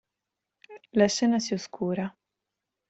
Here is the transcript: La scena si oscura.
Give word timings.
La 0.93 1.05
scena 1.07 1.37
si 1.39 1.53
oscura. 1.53 2.11